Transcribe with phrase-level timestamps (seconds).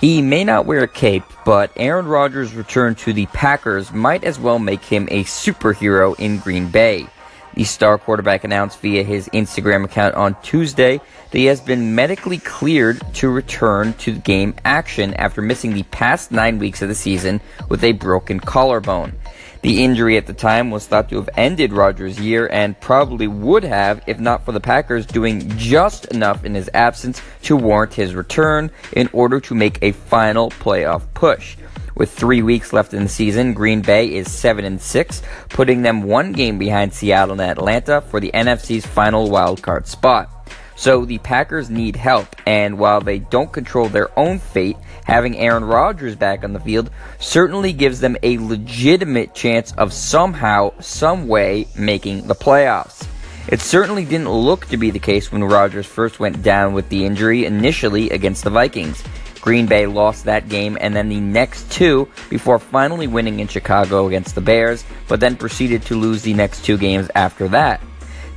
[0.00, 4.38] He may not wear a cape, but Aaron Rodgers' return to the Packers might as
[4.38, 7.06] well make him a superhero in Green Bay.
[7.56, 10.98] The star quarterback announced via his Instagram account on Tuesday
[11.30, 16.30] that he has been medically cleared to return to game action after missing the past
[16.30, 17.40] nine weeks of the season
[17.70, 19.14] with a broken collarbone.
[19.62, 23.64] The injury at the time was thought to have ended Rodgers' year and probably would
[23.64, 28.14] have if not for the Packers doing just enough in his absence to warrant his
[28.14, 31.56] return in order to make a final playoff push.
[31.96, 36.02] With three weeks left in the season, Green Bay is 7 and 6, putting them
[36.02, 40.30] one game behind Seattle and Atlanta for the NFC's final wildcard spot.
[40.76, 45.64] So the Packers need help, and while they don't control their own fate, having Aaron
[45.64, 51.66] Rodgers back on the field certainly gives them a legitimate chance of somehow, some way
[51.78, 53.06] making the playoffs.
[53.48, 57.06] It certainly didn't look to be the case when Rodgers first went down with the
[57.06, 59.02] injury initially against the Vikings.
[59.46, 64.08] Green Bay lost that game and then the next two before finally winning in Chicago
[64.08, 67.80] against the Bears, but then proceeded to lose the next two games after that.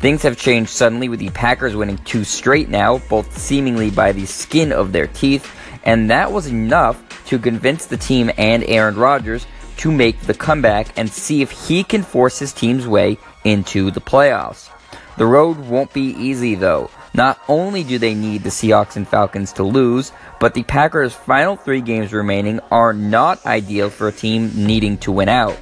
[0.00, 4.26] Things have changed suddenly with the Packers winning two straight now, both seemingly by the
[4.26, 5.48] skin of their teeth,
[5.84, 10.88] and that was enough to convince the team and Aaron Rodgers to make the comeback
[10.98, 14.70] and see if he can force his team's way into the playoffs.
[15.18, 16.90] The road won't be easy though.
[17.16, 21.56] Not only do they need the Seahawks and Falcons to lose, but the Packers' final
[21.56, 25.56] three games remaining are not ideal for a team needing to win out.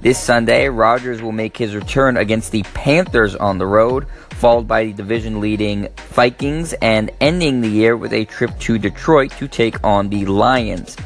[0.00, 4.86] This Sunday, Rodgers will make his return against the Panthers on the road, followed by
[4.86, 9.84] the division leading Vikings, and ending the year with a trip to Detroit to take
[9.84, 10.96] on the Lions.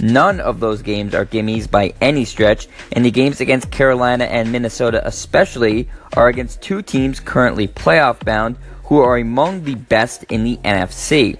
[0.00, 4.50] None of those games are gimmies by any stretch, and the games against Carolina and
[4.50, 8.56] Minnesota, especially, are against two teams currently playoff bound
[8.86, 11.38] who are among the best in the NFC.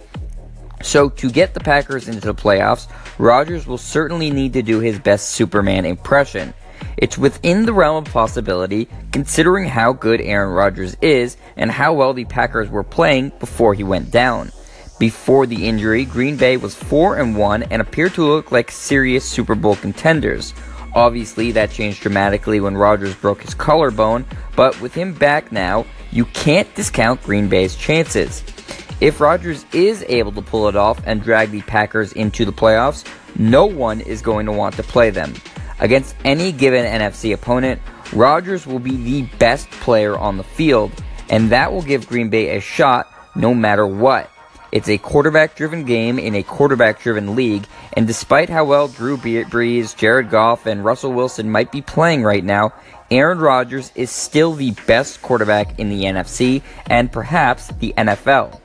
[0.83, 2.87] So, to get the Packers into the playoffs,
[3.19, 6.53] Rodgers will certainly need to do his best Superman impression.
[6.97, 12.13] It's within the realm of possibility, considering how good Aaron Rodgers is and how well
[12.13, 14.53] the Packers were playing before he went down.
[14.99, 19.25] Before the injury, Green Bay was 4 and 1 and appeared to look like serious
[19.25, 20.55] Super Bowl contenders.
[20.97, 24.25] Obviously, that changed dramatically when Rodgers broke his collarbone,
[24.57, 28.43] but with him back now, you can't discount Green Bay's chances.
[29.03, 33.07] If Rodgers is able to pull it off and drag the Packers into the playoffs,
[33.39, 35.35] no one is going to want to play them.
[35.81, 37.79] Against any given NFC opponent,
[38.15, 40.93] Rodgers will be the best player on the field,
[41.29, 44.31] and that will give Green Bay a shot no matter what.
[44.73, 49.17] It's a quarterback driven game in a quarterback driven league, and despite how well Drew
[49.17, 52.73] Brees, Jared Goff, and Russell Wilson might be playing right now,
[53.11, 58.61] Aaron Rodgers is still the best quarterback in the NFC and perhaps the NFL.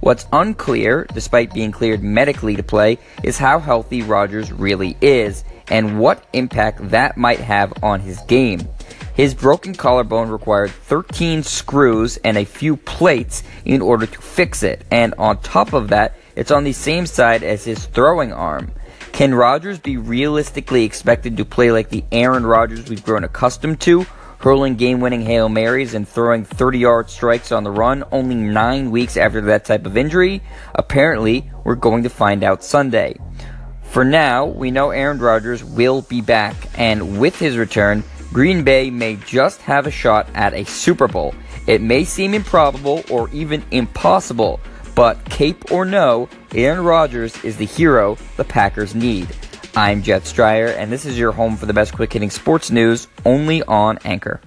[0.00, 5.98] What's unclear, despite being cleared medically to play, is how healthy Rodgers really is and
[5.98, 8.68] what impact that might have on his game.
[9.16, 14.84] His broken collarbone required 13 screws and a few plates in order to fix it,
[14.90, 18.72] and on top of that, it's on the same side as his throwing arm.
[19.12, 24.04] Can Rodgers be realistically expected to play like the Aaron Rodgers we've grown accustomed to,
[24.40, 28.90] hurling game winning Hail Marys and throwing 30 yard strikes on the run only nine
[28.90, 30.42] weeks after that type of injury?
[30.74, 33.16] Apparently, we're going to find out Sunday.
[33.84, 38.90] For now, we know Aaron Rodgers will be back, and with his return, Green Bay
[38.90, 41.34] may just have a shot at a Super Bowl.
[41.66, 44.60] It may seem improbable or even impossible,
[44.94, 49.28] but cape or no, Aaron Rodgers is the hero the Packers need.
[49.74, 53.08] I'm Jet Stryer, and this is your home for the best quick hitting sports news
[53.24, 54.40] only on Anchor.